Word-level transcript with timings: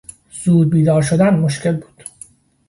زود 0.43 0.69
بیدار 0.69 1.01
شدن 1.01 1.33
مشکل 1.39 1.75
بود. 1.75 2.03